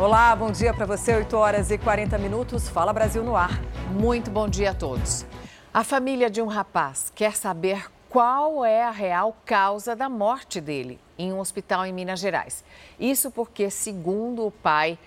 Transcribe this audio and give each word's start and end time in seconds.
Olá, 0.00 0.34
bom 0.34 0.50
dia 0.50 0.72
para 0.72 0.86
você, 0.86 1.14
8 1.14 1.36
horas 1.36 1.70
e 1.70 1.76
40 1.76 2.16
minutos. 2.16 2.66
Fala 2.70 2.90
Brasil 2.90 3.22
no 3.22 3.36
ar. 3.36 3.60
Muito 3.92 4.30
bom 4.30 4.48
dia 4.48 4.70
a 4.70 4.74
todos. 4.74 5.26
A 5.74 5.84
família 5.84 6.30
de 6.30 6.40
um 6.40 6.46
rapaz 6.46 7.12
quer 7.14 7.36
saber 7.36 7.86
qual 8.08 8.64
é 8.64 8.82
a 8.82 8.90
real 8.90 9.36
causa 9.44 9.94
da 9.94 10.08
morte 10.08 10.58
dele 10.58 10.98
em 11.18 11.34
um 11.34 11.38
hospital 11.38 11.84
em 11.84 11.92
Minas 11.92 12.18
Gerais. 12.18 12.64
Isso 12.98 13.30
porque, 13.30 13.68
segundo 13.68 14.46
o 14.46 14.50
pai, 14.50 14.98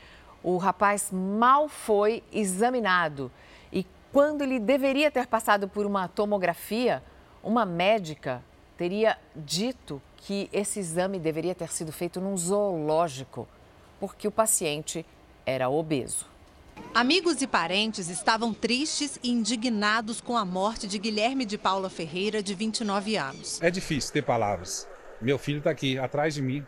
o 0.43 0.57
rapaz 0.57 1.09
mal 1.11 1.67
foi 1.67 2.21
examinado 2.31 3.31
e 3.71 3.87
quando 4.11 4.43
ele 4.43 4.59
deveria 4.59 5.09
ter 5.09 5.25
passado 5.25 5.67
por 5.67 5.87
uma 5.87 6.07
tomografia, 6.07 7.01
uma 7.41 7.65
médica 7.65 8.43
teria 8.77 9.17
dito 9.35 9.99
que 10.17 10.47
esse 10.53 10.79
exame 10.79 11.17
deveria 11.17 11.55
ter 11.55 11.71
sido 11.71 11.91
feito 11.91 12.21
num 12.21 12.37
zoológico, 12.37 13.47
porque 14.03 14.27
o 14.27 14.31
paciente 14.31 15.05
era 15.45 15.69
obeso. 15.69 16.25
Amigos 16.93 17.41
e 17.41 17.47
parentes 17.47 18.09
estavam 18.09 18.53
tristes 18.53 19.17
e 19.23 19.31
indignados 19.31 20.19
com 20.19 20.35
a 20.35 20.43
morte 20.43 20.89
de 20.89 20.99
Guilherme 20.99 21.45
de 21.45 21.57
Paula 21.57 21.89
Ferreira, 21.89 22.43
de 22.43 22.53
29 22.53 23.15
anos. 23.15 23.61
É 23.61 23.71
difícil 23.71 24.11
ter 24.11 24.21
palavras. 24.21 24.85
Meu 25.21 25.37
filho 25.39 25.59
está 25.59 25.69
aqui, 25.69 25.97
atrás 25.97 26.33
de 26.33 26.41
mim, 26.41 26.67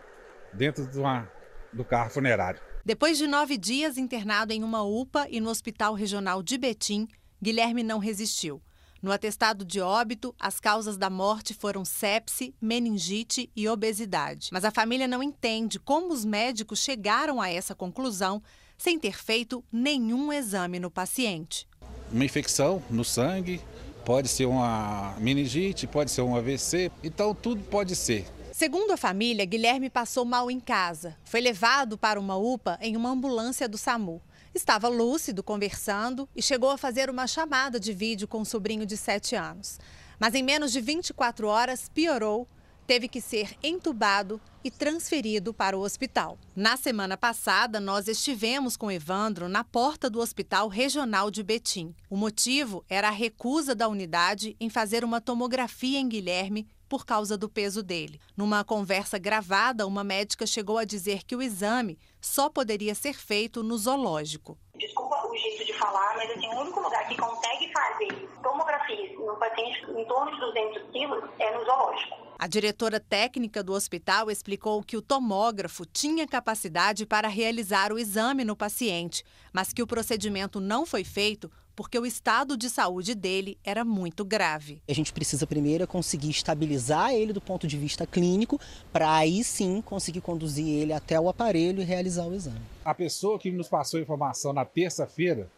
dentro 0.54 0.88
de 0.88 0.98
uma, 0.98 1.30
do 1.74 1.84
carro 1.84 2.10
funerário. 2.10 2.62
Depois 2.86 3.18
de 3.18 3.28
nove 3.28 3.58
dias 3.58 3.98
internado 3.98 4.54
em 4.54 4.64
uma 4.64 4.84
UPA 4.84 5.28
e 5.30 5.42
no 5.42 5.50
Hospital 5.50 5.94
Regional 5.94 6.42
de 6.42 6.58
Betim, 6.58 7.06
Guilherme 7.44 7.84
não 7.84 8.00
resistiu. 8.00 8.62
No 9.06 9.12
atestado 9.12 9.64
de 9.64 9.80
óbito, 9.80 10.34
as 10.40 10.60
causas 10.60 10.98
da 10.98 11.12
morte 11.12 11.54
foram 11.54 11.86
sepse, 11.86 12.56
meningite 12.60 13.52
e 13.56 13.70
obesidade. 13.70 14.50
Mas 14.52 14.66
a 14.66 14.72
família 14.72 15.08
não 15.08 15.22
entende 15.22 15.78
como 15.78 16.12
os 16.12 16.26
médicos 16.26 16.80
chegaram 16.80 17.40
a 17.40 17.48
essa 17.48 17.76
conclusão 17.76 18.42
sem 18.76 18.98
ter 18.98 19.16
feito 19.16 19.64
nenhum 19.72 20.34
exame 20.34 20.80
no 20.80 20.90
paciente. 20.90 21.68
Uma 22.12 22.26
infecção 22.26 22.82
no 22.90 23.06
sangue, 23.06 23.62
pode 24.04 24.28
ser 24.28 24.48
uma 24.48 25.14
meningite, 25.20 25.86
pode 25.86 26.10
ser 26.10 26.24
um 26.24 26.36
AVC, 26.36 26.92
então 27.04 27.36
tudo 27.36 27.62
pode 27.62 27.96
ser. 27.96 28.26
Segundo 28.52 28.90
a 28.90 28.98
família, 28.98 29.46
Guilherme 29.46 29.88
passou 29.88 30.26
mal 30.26 30.50
em 30.50 30.60
casa. 30.60 31.16
Foi 31.26 31.42
levado 31.42 31.96
para 31.96 32.20
uma 32.20 32.38
UPA 32.38 32.80
em 32.82 32.98
uma 32.98 33.12
ambulância 33.12 33.70
do 33.70 33.78
SAMU. 33.78 34.20
Estava 34.56 34.88
lúcido, 34.88 35.44
conversando 35.44 36.30
e 36.34 36.42
chegou 36.42 36.70
a 36.70 36.78
fazer 36.78 37.10
uma 37.10 37.28
chamada 37.28 37.78
de 37.78 37.92
vídeo 37.92 38.26
com 38.26 38.40
o 38.40 38.46
sobrinho 38.46 38.86
de 38.86 38.96
7 38.96 39.36
anos. 39.36 39.78
Mas 40.18 40.34
em 40.34 40.42
menos 40.42 40.72
de 40.72 40.80
24 40.80 41.46
horas 41.46 41.90
piorou 41.90 42.48
teve 42.88 43.10
que 43.10 43.20
ser 43.20 43.58
entubado 43.62 44.40
e 44.64 44.72
transferido 44.72 45.54
para 45.54 45.78
o 45.78 45.82
hospital. 45.82 46.38
Na 46.56 46.78
semana 46.78 47.18
passada, 47.18 47.82
nós 47.82 48.08
estivemos 48.08 48.78
com 48.78 48.90
Evandro 48.90 49.50
na 49.50 49.64
porta 49.64 50.10
do 50.10 50.22
Hospital 50.22 50.70
Regional 50.70 51.30
de 51.30 51.44
Betim. 51.44 51.94
O 52.10 52.16
motivo 52.16 52.86
era 52.88 53.10
a 53.10 53.12
recusa 53.12 53.76
da 53.76 53.90
unidade 53.90 54.56
em 54.58 54.70
fazer 54.70 55.04
uma 55.04 55.20
tomografia 55.20 56.00
em 56.00 56.08
Guilherme 56.08 56.66
por 56.88 57.06
causa 57.06 57.38
do 57.38 57.50
peso 57.50 57.84
dele. 57.84 58.20
Numa 58.36 58.64
conversa 58.64 59.18
gravada, 59.18 59.88
uma 59.88 60.04
médica 60.04 60.46
chegou 60.46 60.78
a 60.78 60.86
dizer 60.86 61.24
que 61.24 61.36
o 61.36 61.42
exame 61.42 61.98
só 62.22 62.50
poderia 62.50 62.96
ser 62.96 63.14
feito 63.14 63.64
no 63.64 63.78
zoológico. 63.78 64.58
Desculpa 64.76 65.28
o 65.28 65.36
jeito 65.38 65.66
de 65.66 65.74
falar, 65.74 66.16
mas 66.16 66.32
assim, 66.32 66.48
o 66.48 66.60
único 66.62 66.80
lugar 66.80 67.08
que 67.08 67.16
consegue 67.16 67.72
fazer 67.72 68.30
tomografia 68.42 69.18
no 69.18 69.36
paciente 69.38 69.86
em 69.92 70.06
torno 70.06 70.32
de 70.34 70.40
200 70.40 70.92
quilos 70.92 71.24
é 71.40 71.58
no 71.58 71.66
zoológico. 71.66 72.26
A 72.38 72.48
diretora 72.48 73.00
técnica 73.00 73.64
do 73.64 73.74
hospital 73.74 74.30
explicou 74.30 74.84
que 74.84 74.98
o 74.98 75.02
tomógrafo 75.02 75.86
tinha 75.86 76.28
capacidade 76.28 77.06
para 77.06 77.30
realizar 77.30 77.94
o 77.94 77.98
exame 77.98 78.44
no 78.44 78.56
paciente, 78.56 79.24
mas 79.54 79.72
que 79.72 79.82
o 79.82 79.88
procedimento 79.88 80.60
não 80.60 80.86
foi 80.86 81.04
feito 81.04 81.50
porque 81.76 82.00
o 82.00 82.06
estado 82.06 82.56
de 82.56 82.70
saúde 82.70 83.14
dele 83.14 83.58
era 83.64 83.84
muito 83.84 84.24
grave. 84.24 84.82
A 84.88 84.94
gente 84.94 85.12
precisa 85.12 85.46
primeiro 85.46 85.86
conseguir 85.88 86.30
estabilizar 86.30 87.14
ele 87.14 87.34
do 87.34 87.42
ponto 87.42 87.68
de 87.68 87.78
vista 87.78 88.08
clínico, 88.08 88.60
para 88.94 89.14
aí 89.14 89.44
sim 89.44 89.82
conseguir 89.82 90.22
conduzir 90.22 90.68
ele 90.68 90.94
até 90.94 91.20
o 91.20 91.28
aparelho 91.28 91.82
e 91.82 91.86
realizar 91.86 92.26
o 92.26 92.34
exame. 92.34 92.62
A 92.84 92.94
pessoa 92.94 93.38
que 93.38 93.52
nos 93.52 93.68
passou 93.68 94.00
a 94.00 94.04
informação 94.04 94.54
na 94.54 94.64
terça-feira 94.64 95.50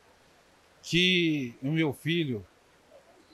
que 0.81 1.53
o 1.61 1.71
meu 1.71 1.93
filho 1.93 2.45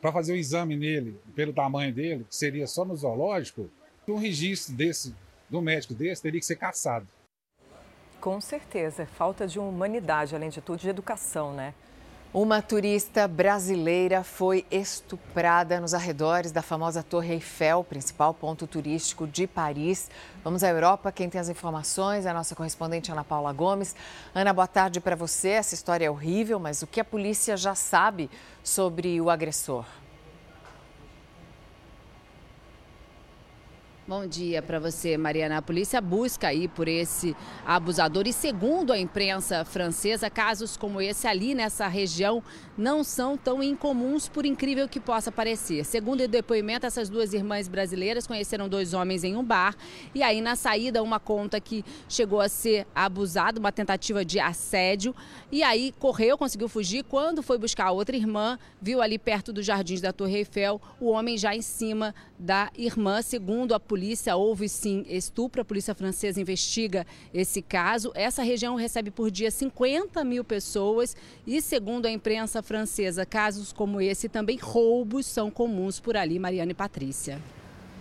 para 0.03 0.11
fazer 0.11 0.33
o 0.33 0.35
exame 0.35 0.75
nele, 0.75 1.17
pelo 1.33 1.53
tamanho 1.53 1.93
dele, 1.93 2.25
que 2.25 2.35
seria 2.35 2.67
só 2.67 2.83
no 2.83 2.93
zoológico, 2.93 3.69
um 4.05 4.17
registro 4.17 4.75
desse, 4.75 5.15
do 5.49 5.61
médico 5.61 5.93
desse, 5.93 6.21
teria 6.21 6.41
que 6.41 6.45
ser 6.45 6.57
caçado. 6.57 7.07
Com 8.19 8.41
certeza, 8.41 9.05
falta 9.05 9.47
de 9.47 9.59
humanidade, 9.59 10.35
além 10.35 10.49
de 10.49 10.59
tudo, 10.59 10.79
de 10.79 10.89
educação, 10.89 11.53
né? 11.53 11.73
Uma 12.33 12.63
turista 12.63 13.27
brasileira 13.27 14.23
foi 14.23 14.65
estuprada 14.71 15.79
nos 15.79 15.93
arredores 15.93 16.51
da 16.51 16.63
famosa 16.63 17.03
Torre 17.03 17.33
Eiffel, 17.33 17.83
principal 17.83 18.33
ponto 18.33 18.65
turístico 18.65 19.27
de 19.27 19.45
Paris. 19.45 20.09
Vamos 20.43 20.63
à 20.63 20.69
Europa. 20.69 21.11
Quem 21.11 21.29
tem 21.29 21.39
as 21.39 21.47
informações 21.47 22.25
é 22.25 22.31
a 22.31 22.33
nossa 22.33 22.55
correspondente 22.55 23.11
Ana 23.11 23.23
Paula 23.23 23.53
Gomes. 23.53 23.95
Ana, 24.33 24.51
boa 24.51 24.65
tarde 24.65 24.99
para 24.99 25.15
você. 25.15 25.49
Essa 25.49 25.75
história 25.75 26.07
é 26.07 26.09
horrível, 26.09 26.59
mas 26.59 26.81
o 26.81 26.87
que 26.87 26.99
a 26.99 27.05
polícia 27.05 27.55
já 27.55 27.75
sabe 27.75 28.31
sobre 28.63 29.21
o 29.21 29.29
agressor? 29.29 29.85
Bom 34.05 34.27
dia 34.27 34.61
para 34.61 34.81
você, 34.81 35.15
Mariana. 35.15 35.59
A 35.59 35.61
polícia 35.61 36.01
busca 36.01 36.49
aí 36.49 36.67
por 36.67 36.89
esse 36.89 37.33
abusador 37.65 38.27
e 38.27 38.33
segundo 38.33 38.91
a 38.91 38.99
imprensa 38.99 39.63
francesa, 39.63 40.29
casos 40.29 40.75
como 40.75 40.99
esse 40.99 41.25
ali 41.25 41.55
nessa 41.55 41.87
região 41.87 42.43
não 42.77 43.01
são 43.01 43.37
tão 43.37 43.63
incomuns 43.63 44.27
por 44.27 44.45
incrível 44.45 44.89
que 44.89 44.99
possa 44.99 45.31
parecer. 45.31 45.85
Segundo 45.85 46.19
o 46.19 46.27
depoimento, 46.27 46.85
essas 46.85 47.07
duas 47.07 47.33
irmãs 47.33 47.69
brasileiras 47.69 48.27
conheceram 48.27 48.67
dois 48.67 48.93
homens 48.93 49.23
em 49.23 49.37
um 49.37 49.43
bar 49.43 49.73
e 50.13 50.21
aí 50.21 50.41
na 50.41 50.57
saída 50.57 51.01
uma 51.01 51.17
conta 51.17 51.61
que 51.61 51.85
chegou 52.09 52.41
a 52.41 52.49
ser 52.49 52.85
abusada, 52.93 53.57
uma 53.57 53.71
tentativa 53.71 54.25
de 54.25 54.37
assédio 54.37 55.15
e 55.49 55.63
aí 55.63 55.93
correu, 55.97 56.37
conseguiu 56.37 56.67
fugir. 56.67 57.05
Quando 57.05 57.41
foi 57.41 57.57
buscar 57.57 57.85
a 57.85 57.91
outra 57.91 58.17
irmã, 58.17 58.59
viu 58.81 59.01
ali 59.01 59.17
perto 59.17 59.53
dos 59.53 59.65
jardins 59.65 60.01
da 60.01 60.11
Torre 60.11 60.39
Eiffel 60.39 60.81
o 60.99 61.09
homem 61.09 61.37
já 61.37 61.55
em 61.55 61.61
cima 61.61 62.13
da 62.43 62.69
irmã, 62.77 63.21
segundo 63.21 63.73
a 63.73 63.79
polícia, 63.79 64.35
houve 64.35 64.67
sim 64.67 65.05
estupro. 65.07 65.61
A 65.61 65.65
polícia 65.65 65.95
francesa 65.95 66.41
investiga 66.41 67.07
esse 67.33 67.61
caso. 67.61 68.11
Essa 68.13 68.43
região 68.43 68.75
recebe 68.75 69.09
por 69.09 69.31
dia 69.31 69.49
50 69.49 70.21
mil 70.25 70.43
pessoas 70.43 71.15
e, 71.47 71.61
segundo 71.61 72.05
a 72.05 72.11
imprensa 72.11 72.61
francesa, 72.61 73.25
casos 73.25 73.71
como 73.71 74.01
esse 74.01 74.27
também 74.27 74.57
roubos 74.57 75.25
são 75.25 75.49
comuns 75.49 76.01
por 76.01 76.17
ali. 76.17 76.37
Mariana 76.37 76.71
e 76.71 76.75
Patrícia. 76.75 77.41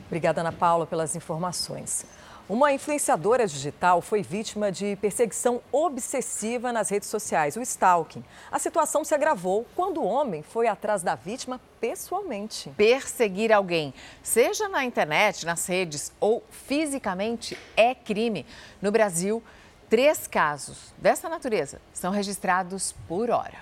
Obrigada, 0.06 0.40
Ana 0.40 0.52
Paula, 0.52 0.86
pelas 0.86 1.14
informações. 1.14 2.04
Uma 2.48 2.72
influenciadora 2.72 3.46
digital 3.46 4.02
foi 4.02 4.20
vítima 4.20 4.72
de 4.72 4.96
perseguição 4.96 5.62
obsessiva 5.70 6.72
nas 6.72 6.90
redes 6.90 7.08
sociais, 7.08 7.56
o 7.56 7.62
stalking. 7.62 8.22
A 8.50 8.58
situação 8.58 9.04
se 9.04 9.14
agravou 9.14 9.64
quando 9.76 10.02
o 10.02 10.04
homem 10.04 10.42
foi 10.42 10.66
atrás 10.66 11.02
da 11.02 11.14
vítima 11.14 11.60
pessoalmente. 11.80 12.70
Perseguir 12.76 13.52
alguém, 13.52 13.94
seja 14.22 14.68
na 14.68 14.84
internet, 14.84 15.46
nas 15.46 15.66
redes 15.66 16.12
ou 16.18 16.42
fisicamente, 16.50 17.56
é 17.76 17.94
crime. 17.94 18.44
No 18.82 18.90
Brasil, 18.90 19.42
três 19.88 20.26
casos 20.26 20.92
dessa 20.98 21.28
natureza 21.28 21.80
são 21.92 22.10
registrados 22.10 22.92
por 23.06 23.30
hora. 23.30 23.58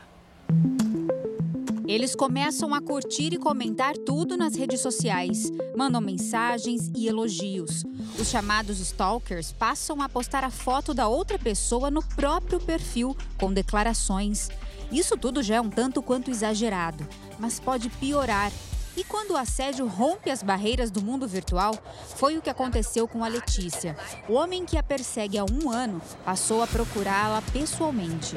Eles 1.91 2.15
começam 2.15 2.73
a 2.73 2.81
curtir 2.81 3.35
e 3.35 3.37
comentar 3.37 3.97
tudo 3.97 4.37
nas 4.37 4.55
redes 4.55 4.81
sociais, 4.81 5.51
mandam 5.77 6.01
mensagens 6.01 6.89
e 6.97 7.09
elogios. 7.09 7.83
Os 8.17 8.29
chamados 8.29 8.79
stalkers 8.79 9.51
passam 9.51 10.01
a 10.01 10.09
postar 10.09 10.45
a 10.45 10.51
foto 10.51 10.95
da 10.95 11.09
outra 11.09 11.37
pessoa 11.37 11.91
no 11.91 12.01
próprio 12.01 12.61
perfil, 12.61 13.17
com 13.37 13.53
declarações. 13.53 14.51
Isso 14.93 15.17
tudo 15.17 15.43
já 15.43 15.57
é 15.57 15.61
um 15.61 15.69
tanto 15.69 16.01
quanto 16.01 16.31
exagerado, 16.31 17.05
mas 17.41 17.59
pode 17.59 17.91
piorar. 17.91 18.53
E 18.97 19.03
quando 19.03 19.33
o 19.33 19.37
assédio 19.37 19.89
rompe 19.89 20.31
as 20.31 20.45
barreiras 20.45 20.93
do 20.93 21.03
mundo 21.03 21.27
virtual, 21.27 21.75
foi 22.15 22.39
o 22.39 22.43
que 22.43 22.51
aconteceu 22.51 23.09
com 23.09 23.25
a 23.25 23.29
Letícia. 23.29 23.97
O 24.29 24.35
homem 24.35 24.65
que 24.65 24.79
a 24.79 24.83
persegue 24.85 25.39
há 25.39 25.45
um 25.45 25.69
ano 25.69 26.01
passou 26.25 26.63
a 26.63 26.69
procurá-la 26.69 27.43
pessoalmente. 27.53 28.37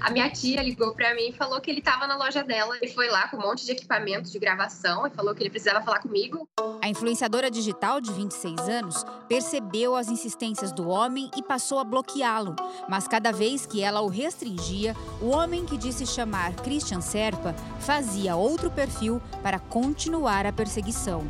A 0.00 0.10
minha 0.10 0.30
tia 0.30 0.62
ligou 0.62 0.94
para 0.94 1.14
mim 1.14 1.28
e 1.28 1.32
falou 1.32 1.60
que 1.60 1.70
ele 1.70 1.80
estava 1.80 2.06
na 2.06 2.16
loja 2.16 2.42
dela. 2.42 2.76
Ele 2.80 2.90
foi 2.92 3.08
lá 3.08 3.28
com 3.28 3.36
um 3.36 3.40
monte 3.40 3.66
de 3.66 3.72
equipamento 3.72 4.30
de 4.30 4.38
gravação 4.38 5.06
e 5.06 5.10
falou 5.10 5.34
que 5.34 5.42
ele 5.42 5.50
precisava 5.50 5.84
falar 5.84 6.00
comigo. 6.00 6.48
A 6.82 6.88
influenciadora 6.88 7.50
digital 7.50 8.00
de 8.00 8.10
26 8.12 8.60
anos 8.68 9.04
percebeu 9.28 9.94
as 9.94 10.08
insistências 10.08 10.72
do 10.72 10.88
homem 10.88 11.30
e 11.36 11.42
passou 11.42 11.78
a 11.78 11.84
bloqueá-lo. 11.84 12.56
Mas 12.88 13.06
cada 13.06 13.30
vez 13.30 13.66
que 13.66 13.82
ela 13.82 14.00
o 14.00 14.08
restringia, 14.08 14.96
o 15.20 15.28
homem 15.28 15.66
que 15.66 15.76
disse 15.76 16.06
chamar 16.06 16.54
Christian 16.56 17.02
Serpa 17.02 17.54
fazia 17.80 18.36
outro 18.36 18.70
perfil 18.70 19.20
para 19.42 19.58
continuar 19.58 20.46
a 20.46 20.52
perseguição. 20.52 21.22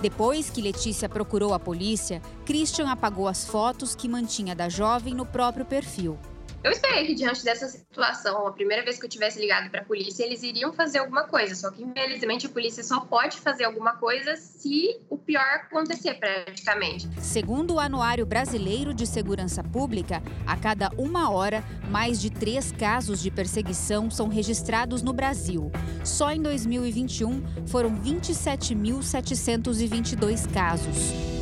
Depois 0.00 0.48
que 0.48 0.62
Letícia 0.62 1.08
procurou 1.08 1.52
a 1.52 1.60
polícia, 1.60 2.22
Christian 2.44 2.90
apagou 2.90 3.28
as 3.28 3.46
fotos 3.46 3.94
que 3.94 4.08
mantinha 4.08 4.54
da 4.54 4.68
jovem 4.68 5.14
no 5.14 5.26
próprio 5.26 5.64
perfil. 5.64 6.18
Eu 6.66 6.72
esperei 6.72 7.06
que 7.06 7.14
diante 7.14 7.42
dessa 7.44 7.68
situação, 7.68 8.44
a 8.44 8.52
primeira 8.52 8.82
vez 8.82 8.98
que 8.98 9.06
eu 9.06 9.08
tivesse 9.08 9.38
ligado 9.38 9.70
para 9.70 9.82
a 9.82 9.84
polícia, 9.84 10.24
eles 10.24 10.42
iriam 10.42 10.72
fazer 10.72 10.98
alguma 10.98 11.22
coisa. 11.22 11.54
Só 11.54 11.70
que 11.70 11.80
infelizmente 11.80 12.46
a 12.46 12.48
polícia 12.48 12.82
só 12.82 12.98
pode 12.98 13.38
fazer 13.38 13.62
alguma 13.62 13.94
coisa 13.98 14.34
se 14.34 15.00
o 15.08 15.16
pior 15.16 15.44
acontecer, 15.44 16.14
praticamente. 16.14 17.08
Segundo 17.20 17.74
o 17.74 17.78
Anuário 17.78 18.26
Brasileiro 18.26 18.92
de 18.92 19.06
Segurança 19.06 19.62
Pública, 19.62 20.20
a 20.44 20.56
cada 20.56 20.90
uma 20.98 21.30
hora, 21.30 21.62
mais 21.88 22.20
de 22.20 22.30
três 22.30 22.72
casos 22.72 23.22
de 23.22 23.30
perseguição 23.30 24.10
são 24.10 24.26
registrados 24.26 25.02
no 25.02 25.12
Brasil. 25.12 25.70
Só 26.02 26.32
em 26.32 26.42
2021 26.42 27.68
foram 27.68 27.96
27.722 27.96 30.52
casos. 30.52 31.35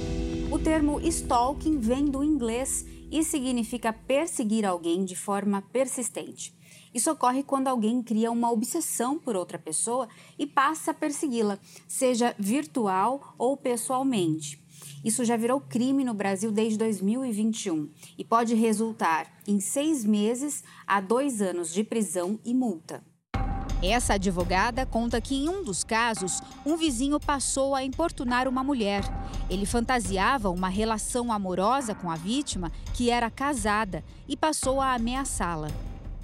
O 0.55 0.59
termo 0.61 1.01
stalking 1.01 1.81
vem 1.81 2.05
do 2.05 2.23
inglês 2.23 2.87
e 3.11 3.25
significa 3.25 3.93
perseguir 3.93 4.65
alguém 4.65 5.05
de 5.05 5.17
forma 5.17 5.61
persistente. 5.61 6.55
Isso 6.95 7.11
ocorre 7.11 7.43
quando 7.43 7.67
alguém 7.67 8.01
cria 8.01 8.31
uma 8.31 8.53
obsessão 8.53 9.19
por 9.19 9.35
outra 9.35 9.59
pessoa 9.59 10.09
e 10.39 10.47
passa 10.47 10.93
a 10.93 10.95
persegui-la, 10.95 11.59
seja 11.89 12.37
virtual 12.39 13.35
ou 13.37 13.56
pessoalmente. 13.56 14.62
Isso 15.05 15.25
já 15.25 15.37
virou 15.37 15.61
crime 15.61 16.05
no 16.05 16.15
Brasil 16.15 16.53
desde 16.53 16.79
2021 16.79 17.91
e 18.17 18.25
pode 18.25 18.55
resultar 18.55 19.27
em 19.49 19.59
seis 19.59 20.05
meses 20.05 20.62
a 20.87 21.01
dois 21.01 21.43
anos 21.43 21.75
de 21.75 21.83
prisão 21.83 22.39
e 22.45 22.55
multa. 22.55 23.03
Essa 23.86 24.14
advogada 24.14 24.86
conta 24.86 25.20
que 25.20 25.34
em 25.34 25.48
um 25.48 25.62
dos 25.62 25.84
casos, 25.84 26.40
um 26.64 26.75
vizinho 26.75 27.20
passou 27.20 27.75
a 27.75 27.84
importunar 27.84 28.48
uma 28.48 28.64
mulher. 28.64 29.02
Ele 29.50 29.66
fantasiava 29.66 30.48
uma 30.48 30.69
relação 30.69 31.31
amorosa 31.31 31.94
com 31.94 32.10
a 32.10 32.16
vítima, 32.16 32.72
que 32.94 33.10
era 33.10 33.31
casada, 33.31 34.02
e 34.26 34.36
passou 34.36 34.81
a 34.81 34.94
ameaçá-la. 34.94 35.69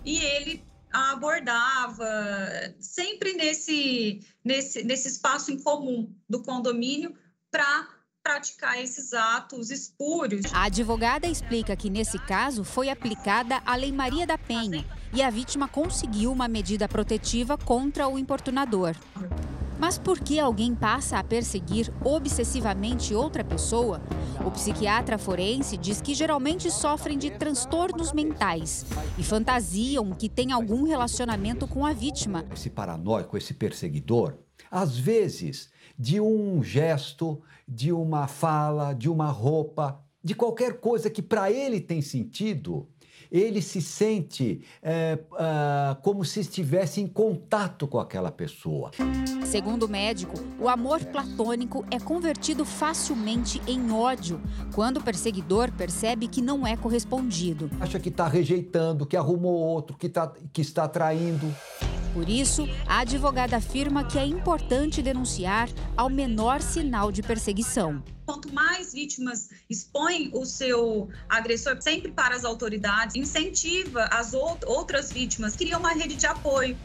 E 0.05 0.17
ele 0.17 0.65
a 0.91 1.13
abordava 1.13 2.05
sempre 2.81 3.35
nesse, 3.35 4.21
nesse, 4.43 4.83
nesse 4.83 5.09
espaço 5.09 5.53
em 5.53 5.63
comum 5.63 6.13
do 6.29 6.43
condomínio 6.43 7.15
para 7.51 7.89
praticar 8.31 8.81
esses 8.81 9.13
atos 9.13 9.71
espúrios. 9.71 10.47
A 10.53 10.65
advogada 10.65 11.27
explica 11.27 11.75
que 11.75 11.91
nesse 11.91 12.17
caso 12.17 12.63
foi 12.63 12.89
aplicada 12.89 13.61
a 13.67 13.75
Lei 13.75 13.91
Maria 13.91 14.25
da 14.25 14.39
Penha 14.39 14.85
e 15.13 15.21
a 15.21 15.29
vítima 15.29 15.67
conseguiu 15.67 16.31
uma 16.31 16.47
medida 16.47 16.87
protetiva 16.87 17.59
contra 17.59 18.07
o 18.07 18.17
importunador. 18.17 18.95
Mas 19.81 19.99
por 19.99 20.21
que 20.21 20.39
alguém 20.39 20.77
passa 20.77 21.19
a 21.19 21.25
perseguir 21.25 21.93
obsessivamente 22.05 23.15
outra 23.15 23.43
pessoa? 23.43 24.01
O 24.47 24.51
psiquiatra 24.53 25.19
forense 25.19 25.77
diz 25.77 26.01
que 26.01 26.15
geralmente 26.15 26.71
sofrem 26.71 27.19
de 27.19 27.31
transtornos 27.31 28.13
mentais 28.13 28.87
e 29.19 29.25
fantasiam 29.25 30.13
que 30.13 30.29
tem 30.29 30.53
algum 30.53 30.85
relacionamento 30.85 31.67
com 31.67 31.85
a 31.85 31.93
vítima. 31.93 32.45
Esse 32.53 32.71
paranoico, 32.71 33.37
esse 33.37 33.55
perseguidor, 33.55 34.37
às 34.71 34.97
vezes, 34.97 35.69
de 36.01 36.19
um 36.19 36.63
gesto, 36.63 37.43
de 37.69 37.93
uma 37.93 38.27
fala, 38.27 38.95
de 38.95 39.07
uma 39.07 39.27
roupa, 39.27 40.01
de 40.25 40.35
qualquer 40.35 40.81
coisa 40.81 41.11
que 41.11 41.21
para 41.21 41.53
ele 41.53 41.79
tem 41.79 42.01
sentido, 42.01 42.89
ele 43.31 43.61
se 43.61 43.83
sente 43.83 44.63
é, 44.83 45.19
é, 45.39 45.97
como 46.03 46.25
se 46.25 46.41
estivesse 46.41 47.03
em 47.03 47.07
contato 47.07 47.87
com 47.87 47.99
aquela 47.99 48.33
pessoa. 48.33 48.93
Segundo 49.45 49.83
o 49.83 49.89
médico, 49.89 50.35
o 50.59 50.71
amor 50.71 51.05
platônico 51.05 51.85
é 51.91 52.01
convertido 52.01 52.65
facilmente 52.65 53.61
em 53.67 53.93
ódio 53.93 54.41
quando 54.75 54.97
o 54.97 55.03
perseguidor 55.03 55.71
percebe 55.71 56.29
que 56.29 56.41
não 56.41 56.67
é 56.67 56.79
correspondido. 56.79 57.71
Acha 57.79 58.01
que 58.01 58.09
está 58.09 58.27
rejeitando, 58.27 59.05
que 59.05 59.19
arrumou 59.19 59.53
outro, 59.53 59.99
que, 59.99 60.09
tá, 60.09 60.33
que 60.51 60.63
está 60.63 60.89
traindo. 60.89 61.55
Por 62.13 62.29
isso, 62.29 62.69
a 62.87 63.01
advogada 63.01 63.57
afirma 63.57 64.05
que 64.05 64.19
é 64.19 64.25
importante 64.25 65.01
denunciar 65.01 65.69
ao 65.97 66.11
menor 66.11 66.61
sinal 66.61 67.13
de 67.13 67.23
perseguição. 67.23 68.03
Quanto 68.27 68.53
mais 68.53 68.93
vítimas 68.93 69.49
expõem 69.69 70.31
o 70.33 70.45
seu 70.45 71.09
agressor 71.29 71.81
sempre 71.81 72.11
para 72.11 72.35
as 72.35 72.45
autoridades, 72.45 73.15
incentiva 73.15 74.05
as 74.11 74.35
outras 74.35 75.13
vítimas, 75.13 75.55
cria 75.55 75.79
uma 75.79 75.93
rede 75.93 76.17
de 76.17 76.27
apoio. 76.27 76.77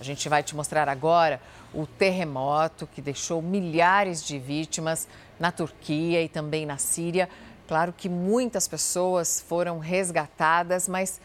A 0.00 0.04
gente 0.04 0.28
vai 0.28 0.42
te 0.42 0.54
mostrar 0.54 0.88
agora 0.88 1.40
o 1.74 1.86
terremoto 1.86 2.86
que 2.86 3.02
deixou 3.02 3.42
milhares 3.42 4.24
de 4.24 4.38
vítimas 4.38 5.06
na 5.38 5.50
Turquia 5.50 6.22
e 6.22 6.28
também 6.28 6.64
na 6.64 6.78
Síria. 6.78 7.28
Claro 7.68 7.92
que 7.92 8.08
muitas 8.08 8.68
pessoas 8.68 9.40
foram 9.40 9.78
resgatadas, 9.78 10.86
mas 10.86 11.20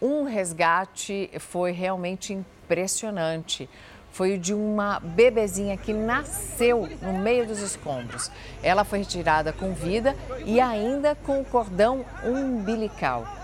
um 0.00 0.24
resgate 0.24 1.30
foi 1.38 1.72
realmente 1.72 2.32
impressionante. 2.32 3.68
Foi 4.10 4.34
o 4.34 4.38
de 4.38 4.54
uma 4.54 4.98
bebezinha 4.98 5.76
que 5.76 5.92
nasceu 5.92 6.88
no 7.02 7.12
meio 7.12 7.46
dos 7.46 7.60
escombros. 7.60 8.30
Ela 8.62 8.82
foi 8.82 9.00
retirada 9.00 9.52
com 9.52 9.74
vida 9.74 10.16
e 10.46 10.58
ainda 10.58 11.14
com 11.14 11.40
o 11.40 11.44
cordão 11.44 12.04
umbilical. 12.24 13.35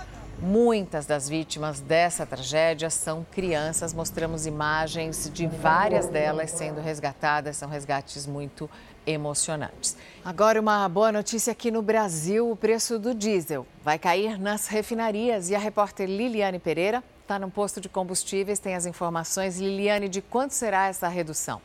Muitas 0.43 1.07
das 1.07 1.29
vítimas 1.29 1.79
dessa 1.79 2.27
tragédia 2.27 2.91
são 2.91 3.25
crianças. 3.31 3.95
Mostramos 3.95 4.45
imagens 4.45 5.31
de 5.33 5.47
várias 5.47 6.09
delas 6.09 6.51
sendo 6.51 6.81
resgatadas. 6.81 7.57
São 7.57 7.69
resgates 7.69 8.27
muito 8.27 8.69
emocionantes. 9.07 9.97
Agora, 10.25 10.61
uma 10.61 10.89
boa 10.89 11.13
notícia 11.13 11.53
aqui 11.53 11.71
no 11.71 11.81
Brasil: 11.81 12.51
o 12.51 12.57
preço 12.57 12.99
do 12.99 13.15
diesel 13.15 13.65
vai 13.85 14.01
cair 14.01 14.37
nas 14.37 14.67
refinarias. 14.67 15.49
E 15.49 15.55
a 15.55 15.61
repórter 15.61 16.09
Liliane 16.09 16.59
Pereira 16.59 17.05
está 17.21 17.39
no 17.39 17.49
posto 17.49 17.81
de 17.81 17.89
combustíveis, 17.89 18.59
tem 18.59 18.75
as 18.75 18.85
informações. 18.85 19.61
Liliane, 19.61 20.09
de 20.09 20.21
quanto 20.21 20.55
será 20.55 20.89
essa 20.89 21.07
redução? 21.07 21.63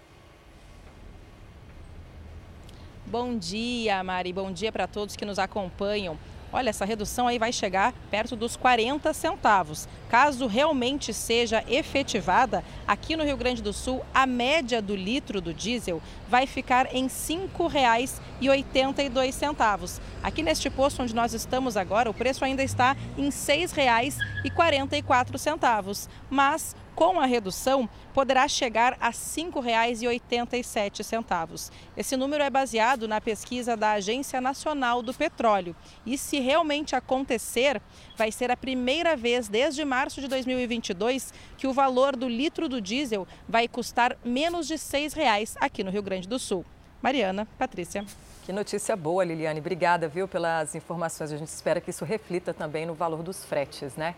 Bom 3.07 3.39
dia, 3.39 4.03
Mari. 4.03 4.31
Bom 4.31 4.51
dia 4.51 4.71
para 4.71 4.85
todos 4.85 5.15
que 5.15 5.25
nos 5.25 5.39
acompanham. 5.39 6.15
Olha, 6.51 6.69
essa 6.69 6.85
redução 6.85 7.27
aí 7.27 7.37
vai 7.37 7.51
chegar 7.51 7.93
perto 8.09 8.35
dos 8.35 8.55
40 8.55 9.13
centavos. 9.13 9.87
Caso 10.09 10.47
realmente 10.47 11.13
seja 11.13 11.63
efetivada, 11.67 12.63
aqui 12.87 13.15
no 13.17 13.25
Rio 13.25 13.35
Grande 13.35 13.61
do 13.61 13.73
Sul, 13.73 14.01
a 14.13 14.25
média 14.25 14.81
do 14.81 14.95
litro 14.95 15.41
do 15.41 15.53
diesel 15.53 16.01
vai 16.29 16.47
ficar 16.47 16.95
em 16.95 17.03
R$ 17.03 17.09
5,82. 17.09 19.99
Aqui 20.23 20.41
neste 20.41 20.69
posto 20.69 21.03
onde 21.03 21.13
nós 21.13 21.33
estamos 21.33 21.75
agora, 21.75 22.09
o 22.09 22.13
preço 22.13 22.45
ainda 22.45 22.63
está 22.63 22.95
em 23.17 23.25
R$ 23.25 23.29
6,44. 23.29 26.07
Mas 26.29 26.73
com 26.97 27.17
a 27.19 27.25
redução, 27.27 27.87
poderá 28.11 28.47
chegar 28.47 28.97
a 28.99 29.09
R$ 29.09 29.13
5,87. 29.13 31.71
Esse 31.95 32.17
número 32.17 32.43
é 32.43 32.49
baseado 32.49 33.07
na 33.07 33.21
pesquisa 33.21 33.77
da 33.77 33.91
Agência 33.91 34.41
Nacional 34.41 35.03
do 35.03 35.13
Petróleo. 35.13 35.75
E 36.03 36.17
se 36.17 36.39
realmente 36.39 36.95
acontecer, 36.95 37.79
vai 38.17 38.31
ser 38.31 38.49
a 38.49 38.57
primeira 38.57 39.15
vez 39.15 39.47
desde 39.47 39.85
março 39.85 40.19
de 40.19 40.27
2022 40.27 41.31
que 41.55 41.67
o 41.67 41.73
valor 41.73 42.15
do 42.15 42.27
litro 42.27 42.67
do 42.67 42.81
diesel 42.81 43.27
vai 43.47 43.67
custar 43.67 44.17
menos 44.25 44.65
de 44.65 44.73
R$ 44.73 44.79
6,00 44.79 45.55
aqui 45.61 45.83
no 45.83 45.91
Rio 45.91 46.01
Grande 46.01 46.27
do 46.27 46.39
Sul. 46.39 46.65
Mariana, 46.99 47.47
Patrícia. 47.59 48.03
Que 48.47 48.53
notícia 48.53 48.95
boa, 48.95 49.25
Liliane. 49.25 49.59
Obrigada, 49.59 50.07
viu, 50.07 50.25
pelas 50.25 50.73
informações. 50.73 51.33
A 51.33 51.37
gente 51.37 51.49
espera 51.49 51.81
que 51.81 51.89
isso 51.89 52.05
reflita 52.05 52.53
também 52.53 52.85
no 52.85 52.93
valor 52.93 53.21
dos 53.21 53.43
fretes, 53.43 53.97
né? 53.97 54.15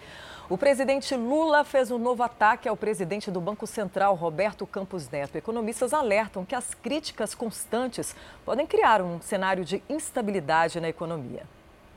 O 0.48 0.56
presidente 0.56 1.16
Lula 1.16 1.64
fez 1.64 1.90
um 1.90 1.98
novo 1.98 2.22
ataque 2.22 2.70
ao 2.70 2.78
presidente 2.78 3.32
do 3.32 3.42
Banco 3.42 3.66
Central, 3.66 4.14
Roberto 4.14 4.68
Campos 4.68 5.10
Neto. 5.10 5.36
Economistas 5.36 5.96
alertam 5.96 6.46
que 6.46 6.54
as 6.54 6.76
críticas 6.76 7.34
constantes 7.34 8.16
podem 8.46 8.68
criar 8.68 9.02
um 9.02 9.20
cenário 9.20 9.66
de 9.66 9.82
instabilidade 9.90 10.80
na 10.80 10.90
economia. 10.90 11.42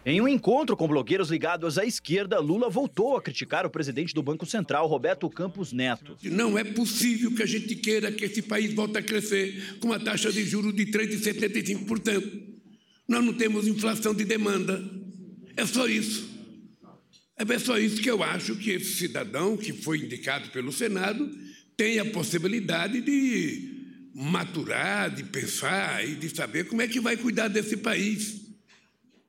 Em 0.05 0.21
um 0.21 0.27
encontro 0.27 0.77
com 0.77 0.89
blogueiros 0.89 1.31
ligados 1.31 1.79
à 1.79 1.87
esquerda, 1.87 2.41
Lula 2.41 2.69
voltou 2.69 3.17
a 3.17 3.23
criticar 3.23 3.65
o 3.65 3.71
presidente 3.71 4.13
do 4.13 4.21
Banco 4.21 4.45
Central, 4.45 4.89
Roberto 4.89 5.31
Campos 5.31 5.73
Neto. 5.73 6.17
Não 6.25 6.59
é 6.59 6.65
possível 6.65 7.33
que 7.33 7.43
a 7.43 7.47
gente 7.47 7.77
queira 7.77 8.11
que 8.11 8.25
esse 8.25 8.43
país 8.43 8.75
volte 8.75 8.99
a 8.99 9.03
crescer 9.03 9.79
com 9.79 9.89
uma 9.89 10.01
taxa 10.01 10.33
de 10.33 10.43
juros 10.45 10.75
de 10.75 10.87
3,75%. 10.87 12.43
Nós 13.07 13.25
não 13.25 13.33
temos 13.33 13.69
inflação 13.69 14.13
de 14.13 14.25
demanda. 14.25 14.83
É 15.57 15.65
só 15.65 15.87
isso. 15.87 16.29
É 17.37 17.59
só 17.61 17.79
isso 17.79 18.03
que 18.03 18.11
eu 18.11 18.25
acho 18.25 18.57
que 18.57 18.73
esse 18.73 18.97
cidadão 18.97 19.57
que 19.57 19.73
foi 19.73 19.99
indicado 19.99 20.51
pelo 20.51 20.73
Senado 20.73 21.31
tem 21.77 22.01
a 22.01 22.05
possibilidade 22.07 23.01
de 23.01 24.11
maturar, 24.13 25.15
de 25.15 25.23
pensar 25.23 26.05
e 26.05 26.17
de 26.17 26.29
saber 26.29 26.65
como 26.65 26.83
é 26.83 26.89
que 26.89 27.01
vai 27.01 27.17
cuidar 27.17 27.47
desse 27.47 27.77
país. 27.77 28.42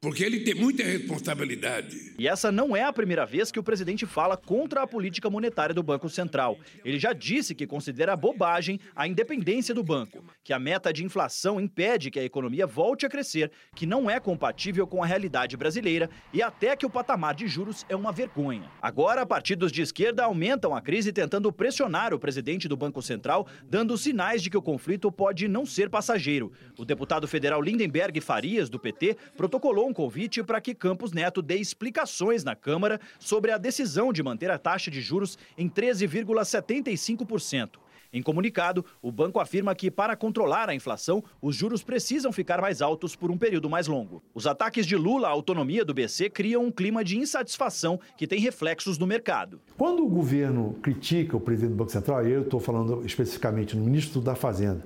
Porque 0.03 0.22
ele 0.22 0.41
tem 0.41 0.53
muita 0.53 0.83
responsabilidade. 0.83 2.13
E 2.19 2.27
essa 2.27 2.51
não 2.51 2.75
é 2.75 2.83
a 2.83 2.91
primeira 2.91 3.25
vez 3.25 3.53
que 3.53 3.60
o 3.60 3.63
presidente 3.63 4.05
fala 4.05 4.36
contra 4.36 4.83
a 4.83 4.88
política 4.88 5.29
monetária 5.29 5.74
do 5.74 5.81
Banco 5.81 6.10
Central. 6.10 6.60
Ele 6.83 7.00
já 7.00 7.13
disse 7.13 7.55
que 7.55 7.65
considera 7.65 8.13
bobagem 8.13 8.81
a 8.93 9.07
independência 9.07 9.74
do 9.74 9.81
banco, 9.81 10.22
que 10.43 10.51
a 10.51 10.60
meta 10.60 10.91
de 10.91 11.05
inflação 11.05 11.57
impede 11.57 12.12
que 12.12 12.19
a 12.19 12.24
economia 12.24 12.67
volte 12.67 13.05
a 13.05 13.10
crescer, 13.10 13.50
que 13.74 13.86
não 13.86 14.10
é 14.10 14.19
compatível 14.19 14.86
com 14.86 15.01
a 15.01 15.05
realidade 15.05 15.55
brasileira 15.55 16.10
e 16.33 16.41
até 16.41 16.75
que 16.75 16.86
o 16.86 16.89
patamar 16.89 17.33
de 17.33 17.48
juros 17.48 17.86
é 17.88 17.95
uma 17.95 18.12
vergonha. 18.12 18.69
Agora, 18.81 19.25
partidos 19.25 19.72
de 19.72 19.81
esquerda 19.81 20.25
aumentam 20.25 20.75
a 20.75 20.81
crise 20.81 21.13
tentando 21.13 21.50
pressionar 21.50 22.13
o 22.13 22.19
presidente 22.19 22.67
do 22.67 22.75
Banco 22.75 23.01
Central, 23.01 23.48
dando 23.69 23.98
sinais 23.98 24.43
de 24.43 24.50
que 24.50 24.57
o 24.57 24.62
conflito 24.62 25.10
pode 25.10 25.48
não 25.48 25.65
ser 25.65 25.89
passageiro. 25.89 26.51
O 26.77 26.83
deputado 26.83 27.25
federal 27.25 27.62
Lindenberg 27.62 28.19
Farias, 28.19 28.69
do 28.69 28.77
PT, 28.77 29.15
protocolou 29.38 29.88
um 29.88 29.92
convite 29.93 30.43
para 30.43 30.59
que 30.59 30.73
Campos 30.73 31.12
Neto 31.12 31.41
dê 31.41 31.55
explicações 31.55 32.43
na 32.43 32.55
Câmara 32.55 33.00
sobre 33.19 33.51
a 33.51 33.57
decisão 33.57 34.12
de 34.12 34.23
manter 34.23 34.51
a 34.51 34.57
taxa 34.57 34.89
de 34.89 35.01
juros 35.01 35.38
em 35.57 35.69
13,75%. 35.69 37.83
Em 38.13 38.21
comunicado, 38.21 38.85
o 39.01 39.12
banco 39.12 39.39
afirma 39.39 39.73
que, 39.73 39.89
para 39.89 40.15
controlar 40.15 40.69
a 40.69 40.75
inflação, 40.75 41.23
os 41.41 41.55
juros 41.55 41.81
precisam 41.81 42.31
ficar 42.31 42.62
mais 42.62 42.79
altos 42.79 43.15
por 43.15 43.31
um 43.31 43.38
período 43.38 43.67
mais 43.67 43.88
longo. 43.88 44.21
Os 44.35 44.45
ataques 44.45 44.85
de 44.85 44.95
Lula 44.95 45.27
à 45.27 45.31
autonomia 45.31 45.83
do 45.83 45.95
BC 45.95 46.29
criam 46.29 46.63
um 46.63 46.71
clima 46.71 47.03
de 47.03 47.17
insatisfação 47.17 48.00
que 48.15 48.27
tem 48.27 48.39
reflexos 48.39 49.00
no 49.00 49.07
mercado. 49.07 49.59
Quando 49.75 50.05
o 50.05 50.07
governo 50.07 50.75
critica 50.83 51.35
o 51.35 51.41
presidente 51.41 51.71
do 51.71 51.77
Banco 51.77 51.91
Central, 51.91 52.27
e 52.27 52.31
eu 52.31 52.43
estou 52.43 52.59
falando 52.59 53.03
especificamente 53.03 53.75
no 53.75 53.83
ministro 53.83 54.21
da 54.21 54.35
Fazenda 54.35 54.83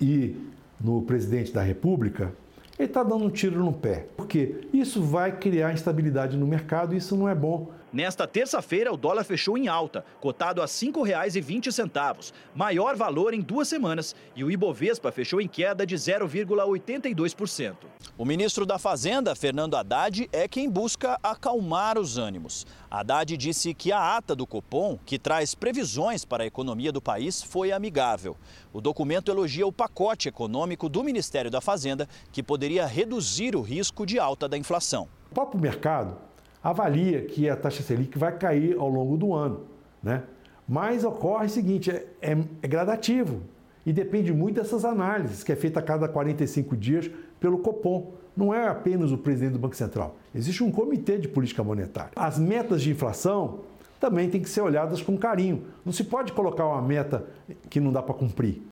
e 0.00 0.34
no 0.80 1.02
presidente 1.02 1.52
da 1.52 1.62
República, 1.62 2.34
ele 2.78 2.88
está 2.88 3.02
dando 3.02 3.24
um 3.24 3.30
tiro 3.30 3.62
no 3.62 3.72
pé. 3.72 4.06
Porque 4.16 4.68
isso 4.72 5.02
vai 5.02 5.36
criar 5.38 5.72
instabilidade 5.72 6.36
no 6.36 6.46
mercado 6.46 6.94
e 6.94 6.98
isso 6.98 7.16
não 7.16 7.28
é 7.28 7.34
bom. 7.34 7.70
Nesta 7.94 8.26
terça-feira, 8.26 8.92
o 8.92 8.96
dólar 8.96 9.22
fechou 9.22 9.56
em 9.56 9.68
alta, 9.68 10.04
cotado 10.20 10.60
a 10.60 10.64
R$ 10.64 10.68
5,20, 10.68 12.32
maior 12.52 12.96
valor 12.96 13.32
em 13.32 13.40
duas 13.40 13.68
semanas, 13.68 14.16
e 14.34 14.42
o 14.42 14.50
Ibovespa 14.50 15.12
fechou 15.12 15.40
em 15.40 15.46
queda 15.46 15.86
de 15.86 15.94
0,82%. 15.94 17.76
O 18.18 18.24
ministro 18.24 18.66
da 18.66 18.80
Fazenda, 18.80 19.36
Fernando 19.36 19.76
Haddad, 19.76 20.28
é 20.32 20.48
quem 20.48 20.68
busca 20.68 21.20
acalmar 21.22 21.96
os 21.96 22.18
ânimos. 22.18 22.66
Haddad 22.90 23.36
disse 23.36 23.72
que 23.72 23.92
a 23.92 24.16
ata 24.16 24.34
do 24.34 24.44
Copom, 24.44 24.98
que 25.06 25.16
traz 25.16 25.54
previsões 25.54 26.24
para 26.24 26.42
a 26.42 26.46
economia 26.46 26.90
do 26.90 27.00
país, 27.00 27.44
foi 27.44 27.70
amigável. 27.70 28.36
O 28.72 28.80
documento 28.80 29.30
elogia 29.30 29.68
o 29.68 29.72
pacote 29.72 30.28
econômico 30.28 30.88
do 30.88 31.04
Ministério 31.04 31.48
da 31.48 31.60
Fazenda, 31.60 32.08
que 32.32 32.42
poderia 32.42 32.86
reduzir 32.86 33.54
o 33.54 33.60
risco 33.60 34.04
de 34.04 34.18
alta 34.18 34.48
da 34.48 34.58
inflação. 34.58 35.08
O 35.30 35.34
próprio 35.34 35.60
mercado 35.60 36.33
avalia 36.64 37.20
que 37.20 37.48
a 37.48 37.54
taxa 37.54 37.82
Selic 37.82 38.18
vai 38.18 38.36
cair 38.36 38.74
ao 38.78 38.88
longo 38.88 39.18
do 39.18 39.34
ano, 39.34 39.60
né? 40.02 40.22
Mas 40.66 41.04
ocorre 41.04 41.44
o 41.44 41.50
seguinte, 41.50 41.90
é, 41.90 42.06
é, 42.22 42.38
é 42.62 42.66
gradativo 42.66 43.42
e 43.84 43.92
depende 43.92 44.32
muito 44.32 44.56
dessas 44.56 44.82
análises 44.82 45.44
que 45.44 45.52
é 45.52 45.56
feita 45.56 45.80
a 45.80 45.82
cada 45.82 46.08
45 46.08 46.74
dias 46.74 47.10
pelo 47.38 47.58
Copom. 47.58 48.14
Não 48.34 48.52
é 48.52 48.66
apenas 48.66 49.12
o 49.12 49.18
presidente 49.18 49.52
do 49.52 49.58
Banco 49.58 49.76
Central. 49.76 50.16
Existe 50.34 50.64
um 50.64 50.70
comitê 50.70 51.18
de 51.18 51.28
política 51.28 51.62
monetária. 51.62 52.12
As 52.16 52.38
metas 52.38 52.80
de 52.82 52.90
inflação 52.90 53.60
também 54.00 54.30
têm 54.30 54.40
que 54.40 54.48
ser 54.48 54.62
olhadas 54.62 55.02
com 55.02 55.18
carinho. 55.18 55.64
Não 55.84 55.92
se 55.92 56.02
pode 56.02 56.32
colocar 56.32 56.66
uma 56.66 56.80
meta 56.80 57.26
que 57.68 57.78
não 57.78 57.92
dá 57.92 58.02
para 58.02 58.14
cumprir. 58.14 58.62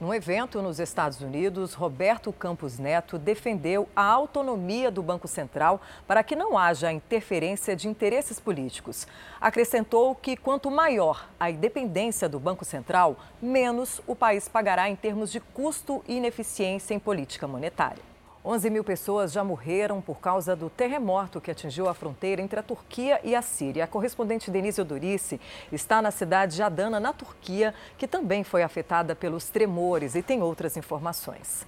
Num 0.00 0.14
evento 0.14 0.62
nos 0.62 0.80
Estados 0.80 1.20
Unidos, 1.20 1.74
Roberto 1.74 2.32
Campos 2.32 2.78
Neto 2.78 3.18
defendeu 3.18 3.86
a 3.94 4.02
autonomia 4.02 4.90
do 4.90 5.02
Banco 5.02 5.28
Central 5.28 5.78
para 6.06 6.24
que 6.24 6.34
não 6.34 6.56
haja 6.56 6.90
interferência 6.90 7.76
de 7.76 7.86
interesses 7.86 8.40
políticos. 8.40 9.06
Acrescentou 9.38 10.14
que 10.14 10.38
quanto 10.38 10.70
maior 10.70 11.28
a 11.38 11.50
independência 11.50 12.30
do 12.30 12.40
Banco 12.40 12.64
Central, 12.64 13.18
menos 13.42 14.00
o 14.06 14.16
país 14.16 14.48
pagará 14.48 14.88
em 14.88 14.96
termos 14.96 15.30
de 15.30 15.38
custo 15.38 16.02
e 16.08 16.16
ineficiência 16.16 16.94
em 16.94 16.98
política 16.98 17.46
monetária. 17.46 18.09
11 18.42 18.70
mil 18.70 18.82
pessoas 18.82 19.32
já 19.32 19.44
morreram 19.44 20.00
por 20.00 20.18
causa 20.18 20.56
do 20.56 20.70
terremoto 20.70 21.42
que 21.42 21.50
atingiu 21.50 21.88
a 21.88 21.94
fronteira 21.94 22.40
entre 22.40 22.58
a 22.58 22.62
Turquia 22.62 23.20
e 23.22 23.34
a 23.34 23.42
Síria. 23.42 23.84
A 23.84 23.86
correspondente 23.86 24.50
Denise 24.50 24.80
Odorice 24.80 25.38
está 25.70 26.00
na 26.00 26.10
cidade 26.10 26.56
de 26.56 26.62
Adana, 26.62 26.98
na 26.98 27.12
Turquia, 27.12 27.74
que 27.98 28.08
também 28.08 28.42
foi 28.42 28.62
afetada 28.62 29.14
pelos 29.14 29.50
tremores 29.50 30.14
e 30.14 30.22
tem 30.22 30.40
outras 30.42 30.74
informações. 30.78 31.66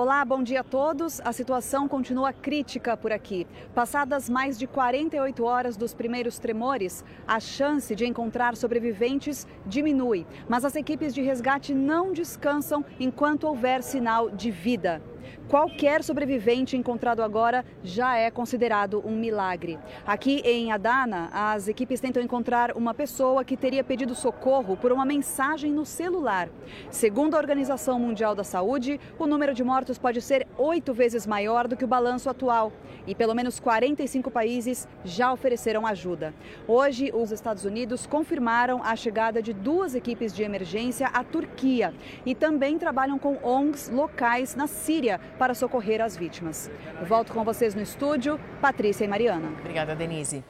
Olá, 0.00 0.24
bom 0.24 0.44
dia 0.44 0.60
a 0.60 0.62
todos. 0.62 1.20
A 1.24 1.32
situação 1.32 1.88
continua 1.88 2.32
crítica 2.32 2.96
por 2.96 3.10
aqui. 3.10 3.48
Passadas 3.74 4.30
mais 4.30 4.56
de 4.56 4.64
48 4.64 5.42
horas 5.42 5.76
dos 5.76 5.92
primeiros 5.92 6.38
tremores, 6.38 7.04
a 7.26 7.40
chance 7.40 7.96
de 7.96 8.06
encontrar 8.06 8.54
sobreviventes 8.54 9.44
diminui, 9.66 10.24
mas 10.48 10.64
as 10.64 10.76
equipes 10.76 11.12
de 11.12 11.20
resgate 11.20 11.74
não 11.74 12.12
descansam 12.12 12.84
enquanto 13.00 13.48
houver 13.48 13.82
sinal 13.82 14.30
de 14.30 14.52
vida. 14.52 15.02
Qualquer 15.48 16.04
sobrevivente 16.04 16.76
encontrado 16.76 17.22
agora 17.22 17.64
já 17.82 18.16
é 18.16 18.30
considerado 18.30 19.02
um 19.06 19.16
milagre. 19.16 19.78
Aqui 20.06 20.42
em 20.44 20.70
Adana, 20.72 21.30
as 21.32 21.68
equipes 21.68 22.00
tentam 22.00 22.22
encontrar 22.22 22.76
uma 22.76 22.92
pessoa 22.92 23.42
que 23.42 23.56
teria 23.56 23.82
pedido 23.82 24.14
socorro 24.14 24.76
por 24.76 24.92
uma 24.92 25.06
mensagem 25.06 25.72
no 25.72 25.86
celular. 25.86 26.50
Segundo 26.90 27.34
a 27.34 27.38
Organização 27.38 27.98
Mundial 27.98 28.34
da 28.34 28.44
Saúde, 28.44 29.00
o 29.18 29.26
número 29.26 29.54
de 29.54 29.64
mortos 29.64 29.96
pode 29.96 30.20
ser 30.20 30.46
oito 30.58 30.92
vezes 30.92 31.26
maior 31.26 31.66
do 31.66 31.76
que 31.76 31.84
o 31.84 31.88
balanço 31.88 32.28
atual 32.28 32.70
e 33.06 33.14
pelo 33.14 33.34
menos 33.34 33.58
45 33.58 34.30
países 34.30 34.86
já 35.02 35.32
ofereceram 35.32 35.86
ajuda. 35.86 36.34
Hoje, 36.66 37.10
os 37.14 37.32
Estados 37.32 37.64
Unidos 37.64 38.06
confirmaram 38.06 38.82
a 38.84 38.94
chegada 38.94 39.40
de 39.40 39.54
duas 39.54 39.94
equipes 39.94 40.34
de 40.34 40.42
emergência 40.42 41.06
à 41.06 41.24
Turquia 41.24 41.94
e 42.26 42.34
também 42.34 42.78
trabalham 42.78 43.18
com 43.18 43.38
ONGs 43.42 43.88
locais 43.88 44.54
na 44.54 44.66
Síria 44.66 45.07
para 45.38 45.54
socorrer 45.54 46.00
as 46.00 46.16
vítimas. 46.16 46.68
Eu 47.00 47.06
volto 47.06 47.32
com 47.32 47.44
vocês 47.44 47.74
no 47.74 47.80
estúdio, 47.80 48.38
Patrícia 48.60 49.04
e 49.04 49.08
Mariana. 49.08 49.48
Obrigada, 49.60 49.94
Denise. 49.94 50.42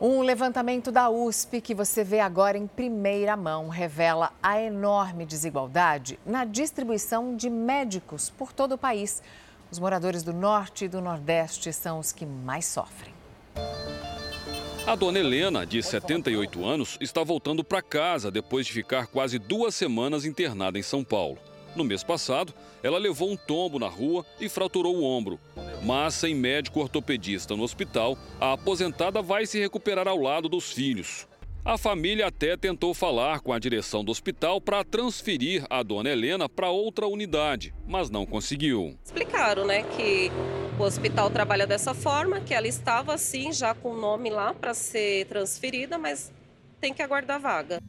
Um 0.00 0.22
levantamento 0.22 0.90
da 0.90 1.08
USP 1.08 1.60
que 1.60 1.72
você 1.72 2.02
vê 2.02 2.18
agora 2.18 2.58
em 2.58 2.66
primeira 2.66 3.36
mão 3.36 3.68
revela 3.68 4.32
a 4.42 4.60
enorme 4.60 5.24
desigualdade 5.24 6.18
na 6.26 6.44
distribuição 6.44 7.36
de 7.36 7.48
médicos 7.48 8.28
por 8.28 8.52
todo 8.52 8.72
o 8.72 8.78
país. 8.78 9.22
Os 9.70 9.78
moradores 9.78 10.24
do 10.24 10.32
Norte 10.32 10.86
e 10.86 10.88
do 10.88 11.00
Nordeste 11.00 11.72
são 11.72 12.00
os 12.00 12.10
que 12.10 12.26
mais 12.26 12.66
sofrem. 12.66 13.14
A 14.86 14.94
dona 14.94 15.18
Helena, 15.18 15.64
de 15.64 15.82
78 15.82 16.62
anos, 16.62 16.98
está 17.00 17.24
voltando 17.24 17.64
para 17.64 17.80
casa 17.80 18.30
depois 18.30 18.66
de 18.66 18.72
ficar 18.72 19.06
quase 19.06 19.38
duas 19.38 19.74
semanas 19.74 20.26
internada 20.26 20.78
em 20.78 20.82
São 20.82 21.02
Paulo. 21.02 21.38
No 21.74 21.84
mês 21.84 22.02
passado, 22.02 22.54
ela 22.82 22.98
levou 22.98 23.30
um 23.30 23.36
tombo 23.36 23.78
na 23.78 23.88
rua 23.88 24.24
e 24.40 24.48
fraturou 24.48 24.96
o 24.96 25.04
ombro. 25.04 25.38
Mas, 25.82 26.14
sem 26.14 26.34
médico 26.34 26.80
ortopedista 26.80 27.56
no 27.56 27.62
hospital, 27.62 28.16
a 28.40 28.52
aposentada 28.52 29.20
vai 29.20 29.46
se 29.46 29.58
recuperar 29.58 30.06
ao 30.06 30.18
lado 30.18 30.48
dos 30.48 30.72
filhos. 30.72 31.26
A 31.64 31.78
família 31.78 32.26
até 32.26 32.58
tentou 32.58 32.92
falar 32.92 33.40
com 33.40 33.50
a 33.50 33.58
direção 33.58 34.04
do 34.04 34.12
hospital 34.12 34.60
para 34.60 34.84
transferir 34.84 35.64
a 35.70 35.82
dona 35.82 36.10
Helena 36.10 36.46
para 36.46 36.68
outra 36.68 37.06
unidade, 37.06 37.74
mas 37.86 38.10
não 38.10 38.26
conseguiu. 38.26 38.94
Explicaram, 39.02 39.66
né, 39.66 39.82
que 39.82 40.30
o 40.78 40.82
hospital 40.82 41.30
trabalha 41.30 41.66
dessa 41.66 41.94
forma, 41.94 42.38
que 42.40 42.52
ela 42.52 42.68
estava 42.68 43.14
assim, 43.14 43.50
já 43.50 43.74
com 43.74 43.92
o 43.92 43.98
nome 43.98 44.28
lá 44.28 44.52
para 44.52 44.74
ser 44.74 45.24
transferida, 45.26 45.96
mas 45.96 46.30
tem 46.82 46.92
que 46.92 47.02
aguardar 47.02 47.40
vaga. 47.40 47.80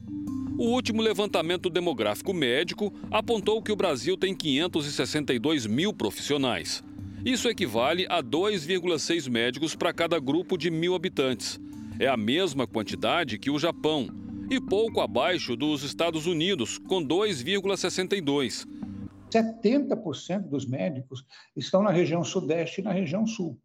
O 0.58 0.68
último 0.68 1.02
levantamento 1.02 1.70
demográfico 1.70 2.34
médico 2.34 2.94
apontou 3.12 3.62
que 3.62 3.74
o 3.74 3.76
Brasil 3.76 4.16
tem 4.16 4.34
562 4.34 5.68
mil 5.68 5.92
profissionais. 5.92 6.82
Isso 7.26 7.50
equivale 7.50 8.06
a 8.10 8.24
2,6 8.24 9.30
médicos 9.30 9.76
para 9.76 9.92
cada 9.92 10.18
grupo 10.18 10.58
de 10.58 10.72
mil 10.72 10.96
habitantes. 10.96 11.60
É 12.00 12.08
a 12.08 12.16
mesma 12.16 12.66
quantidade 12.66 13.38
que 13.38 13.52
o 13.52 13.60
Japão 13.60 14.08
e 14.50 14.62
pouco 14.62 15.02
abaixo 15.02 15.58
dos 15.58 15.84
Estados 15.84 16.26
Unidos, 16.26 16.78
com 16.78 17.06
2,62. 17.06 18.66
70% 19.30 20.48
dos 20.48 20.66
médicos 20.66 21.26
estão 21.54 21.84
na 21.84 21.92
região 21.92 22.24
sudeste 22.24 22.80
e 22.80 22.84
na 22.84 22.94
região 22.94 23.28
sul, 23.28 23.60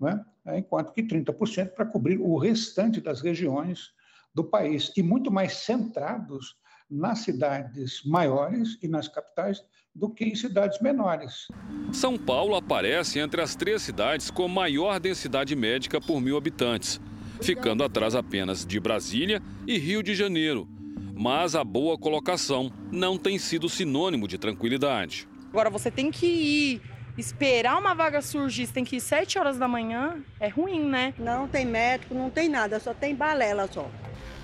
né? 0.00 0.24
enquanto 0.56 0.92
que 0.92 1.02
30% 1.02 1.70
para 1.70 1.86
cobrir 1.86 2.18
o 2.18 2.36
restante 2.36 3.00
das 3.00 3.20
regiões 3.20 3.92
do 4.34 4.42
país 4.42 4.92
e 4.96 5.02
muito 5.02 5.30
mais 5.30 5.54
centrados 5.54 6.56
nas 6.90 7.20
cidades 7.20 8.02
maiores 8.04 8.76
e 8.82 8.88
nas 8.88 9.08
capitais 9.08 9.62
do 9.94 10.10
que 10.10 10.24
em 10.24 10.34
cidades 10.34 10.80
menores. 10.80 11.46
São 11.92 12.18
Paulo 12.18 12.56
aparece 12.56 13.18
entre 13.18 13.40
as 13.40 13.54
três 13.54 13.82
cidades 13.82 14.30
com 14.30 14.48
maior 14.48 14.98
densidade 14.98 15.54
médica 15.54 16.00
por 16.00 16.20
mil 16.20 16.36
habitantes, 16.36 17.00
ficando 17.40 17.84
atrás 17.84 18.14
apenas 18.14 18.66
de 18.66 18.80
Brasília 18.80 19.40
e 19.66 19.78
Rio 19.78 20.02
de 20.02 20.14
Janeiro. 20.14 20.68
Mas 21.16 21.54
a 21.54 21.62
boa 21.62 21.96
colocação 21.96 22.72
não 22.90 23.16
tem 23.16 23.38
sido 23.38 23.68
sinônimo 23.68 24.26
de 24.26 24.36
tranquilidade. 24.36 25.28
Agora 25.50 25.70
você 25.70 25.90
tem 25.90 26.10
que 26.10 26.26
ir 26.26 26.82
esperar 27.16 27.78
uma 27.78 27.94
vaga 27.94 28.20
surgir, 28.20 28.66
você 28.66 28.72
tem 28.72 28.84
que 28.84 28.96
ir 28.96 29.00
7 29.00 29.38
horas 29.38 29.56
da 29.56 29.68
manhã, 29.68 30.20
é 30.40 30.48
ruim, 30.48 30.84
né? 30.84 31.14
Não 31.16 31.46
tem 31.46 31.64
médico, 31.64 32.12
não 32.12 32.28
tem 32.28 32.48
nada, 32.48 32.80
só 32.80 32.92
tem 32.92 33.14
balela 33.14 33.68
só. 33.72 33.88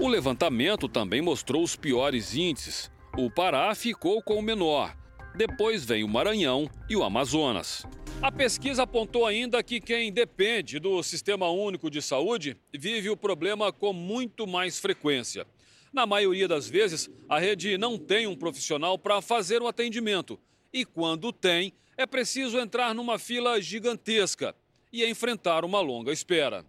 O 0.01 0.09
levantamento 0.09 0.89
também 0.89 1.21
mostrou 1.21 1.63
os 1.63 1.77
piores 1.77 2.35
índices. 2.35 2.91
O 3.19 3.31
Pará 3.31 3.75
ficou 3.75 4.23
com 4.23 4.39
o 4.39 4.43
menor. 4.43 4.97
Depois 5.37 5.85
vem 5.85 6.03
o 6.03 6.09
Maranhão 6.09 6.71
e 6.89 6.97
o 6.97 7.05
Amazonas. 7.05 7.85
A 8.23 8.33
pesquisa 8.33 8.85
apontou 8.85 9.27
ainda 9.27 9.63
que 9.63 9.79
quem 9.79 10.11
depende 10.11 10.79
do 10.79 11.03
Sistema 11.03 11.51
Único 11.51 11.91
de 11.91 12.01
Saúde 12.01 12.57
vive 12.73 13.11
o 13.11 13.17
problema 13.17 13.71
com 13.71 13.93
muito 13.93 14.47
mais 14.47 14.79
frequência. 14.79 15.47
Na 15.93 16.07
maioria 16.07 16.49
das 16.49 16.67
vezes, 16.67 17.11
a 17.29 17.39
rede 17.39 17.77
não 17.77 17.99
tem 17.99 18.27
um 18.27 18.35
profissional 18.35 18.99
para 18.99 19.21
fazer 19.21 19.61
o 19.61 19.69
atendimento. 19.69 20.41
E 20.73 20.83
quando 20.83 21.31
tem, 21.31 21.75
é 21.95 22.07
preciso 22.07 22.59
entrar 22.59 22.95
numa 22.95 23.19
fila 23.19 23.61
gigantesca 23.61 24.57
e 24.91 25.05
enfrentar 25.05 25.63
uma 25.63 25.83
longa 25.83 26.11
espera. 26.11 26.65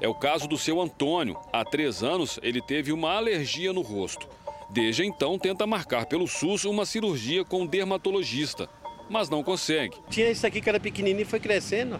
É 0.00 0.06
o 0.06 0.14
caso 0.14 0.46
do 0.46 0.56
seu 0.56 0.80
Antônio. 0.80 1.36
Há 1.52 1.64
três 1.64 2.04
anos, 2.04 2.38
ele 2.42 2.62
teve 2.62 2.92
uma 2.92 3.14
alergia 3.14 3.72
no 3.72 3.80
rosto. 3.80 4.28
Desde 4.70 5.04
então, 5.04 5.38
tenta 5.38 5.66
marcar 5.66 6.06
pelo 6.06 6.28
SUS 6.28 6.64
uma 6.64 6.86
cirurgia 6.86 7.44
com 7.44 7.62
um 7.62 7.66
dermatologista, 7.66 8.68
mas 9.10 9.28
não 9.28 9.42
consegue. 9.42 9.96
Tinha 10.08 10.30
isso 10.30 10.46
aqui 10.46 10.60
que 10.60 10.68
era 10.68 10.78
pequenininho 10.78 11.22
e 11.22 11.24
foi 11.24 11.40
crescendo. 11.40 11.98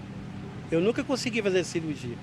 Eu 0.70 0.80
nunca 0.80 1.02
consegui 1.02 1.42
fazer 1.42 1.64
cirurgia. 1.64 2.16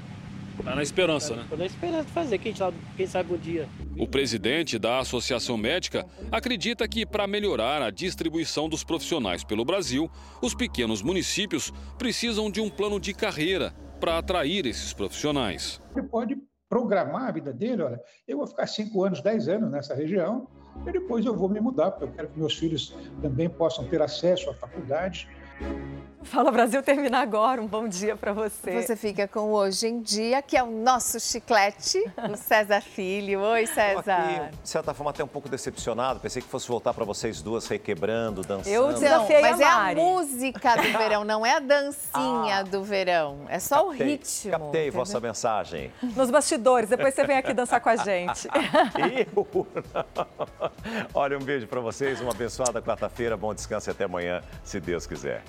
Tá 0.63 0.73
na 0.75 0.83
esperança, 0.83 1.35
né? 1.35 1.45
Tô 1.49 1.57
na 1.57 1.65
esperança 1.65 2.05
de 2.05 2.11
fazer, 2.11 2.37
quem 2.37 2.55
sabe, 2.55 2.77
quem 2.95 3.05
sabe 3.05 3.33
um 3.33 3.37
dia. 3.37 3.67
O 3.97 4.07
presidente 4.07 4.79
da 4.79 4.99
Associação 4.99 5.57
Médica 5.57 6.07
acredita 6.31 6.87
que, 6.87 7.05
para 7.05 7.27
melhorar 7.27 7.81
a 7.81 7.91
distribuição 7.91 8.69
dos 8.69 8.83
profissionais 8.83 9.43
pelo 9.43 9.65
Brasil, 9.65 10.09
os 10.41 10.55
pequenos 10.55 11.01
municípios 11.01 11.73
precisam 11.97 12.49
de 12.49 12.61
um 12.61 12.69
plano 12.69 12.99
de 12.99 13.13
carreira 13.13 13.75
para 13.99 14.17
atrair 14.17 14.65
esses 14.65 14.93
profissionais. 14.93 15.81
Ele 15.95 16.07
pode 16.07 16.37
programar 16.69 17.29
a 17.29 17.31
vida 17.31 17.53
dele, 17.53 17.83
olha, 17.83 18.01
eu 18.27 18.37
vou 18.37 18.47
ficar 18.47 18.67
5 18.67 19.03
anos, 19.03 19.21
10 19.21 19.47
anos 19.47 19.71
nessa 19.71 19.93
região, 19.93 20.47
e 20.85 20.91
depois 20.91 21.25
eu 21.25 21.35
vou 21.35 21.47
me 21.47 21.59
mudar, 21.59 21.91
porque 21.91 22.05
eu 22.05 22.11
quero 22.11 22.27
que 22.29 22.39
meus 22.39 22.57
filhos 22.57 22.95
também 23.21 23.47
possam 23.47 23.87
ter 23.87 24.01
acesso 24.01 24.49
à 24.49 24.53
faculdade. 24.55 25.29
Fala 26.25 26.51
Brasil 26.51 26.81
termina 26.81 27.19
agora. 27.19 27.61
Um 27.61 27.67
bom 27.67 27.87
dia 27.87 28.15
para 28.15 28.33
você. 28.33 28.81
Você 28.81 28.95
fica 28.95 29.27
com 29.27 29.51
Hoje 29.51 29.87
em 29.87 30.01
Dia, 30.01 30.41
que 30.41 30.57
é 30.57 30.63
o 30.63 30.69
nosso 30.69 31.19
chiclete, 31.19 32.03
o 32.29 32.35
César 32.35 32.81
Filho. 32.81 33.41
Oi, 33.41 33.67
César. 33.67 34.15
Aqui, 34.15 34.57
de 34.63 34.69
certa 34.69 34.93
forma, 34.93 35.11
até 35.11 35.23
um 35.23 35.27
pouco 35.27 35.47
decepcionado. 35.47 36.19
Pensei 36.19 36.41
que 36.41 36.47
fosse 36.47 36.67
voltar 36.67 36.93
para 36.93 37.05
vocês 37.05 37.41
duas 37.41 37.67
requebrando, 37.67 38.41
dançando. 38.41 38.73
Eu 38.73 38.91
desafiei 38.93 39.41
mas 39.41 39.61
a 39.61 39.63
é 39.63 39.91
a 39.91 39.95
música 39.95 40.75
do 40.75 40.91
verão, 40.97 41.23
não 41.23 41.45
é 41.45 41.57
a 41.57 41.59
dancinha 41.59 42.63
do 42.63 42.83
verão. 42.83 43.45
É 43.47 43.59
só 43.59 43.85
o 43.85 43.89
Captei, 43.89 44.07
ritmo. 44.07 44.51
Captei 44.51 44.81
entendeu? 44.87 44.93
vossa 44.93 45.19
mensagem. 45.19 45.91
Nos 46.01 46.31
bastidores. 46.31 46.89
Depois 46.89 47.13
você 47.13 47.23
vem 47.25 47.37
aqui 47.37 47.53
dançar 47.53 47.79
com 47.79 47.89
a 47.89 47.95
gente. 47.97 48.47
Eu? 49.35 49.67
Olha, 51.13 51.37
um 51.37 51.43
beijo 51.43 51.67
para 51.67 51.79
vocês, 51.79 52.19
uma 52.19 52.31
abençoada 52.31 52.81
quarta-feira, 52.81 53.37
bom 53.37 53.53
descanso 53.53 53.89
e 53.89 53.91
até 53.91 54.05
amanhã, 54.05 54.41
se 54.63 54.79
Deus 54.79 55.05
quiser. 55.05 55.43